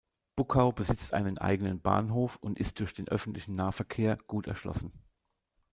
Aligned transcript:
Buckau 0.35 0.71
besitzt 0.71 1.13
einen 1.13 1.37
eigenen 1.37 1.79
Bahnhof 1.79 2.37
und 2.37 2.57
ist 2.57 2.79
durch 2.79 2.95
den 2.95 3.07
öffentlichen 3.07 3.53
Nahverkehr 3.53 4.17
gut 4.25 4.47
erschlossen. 4.47 4.91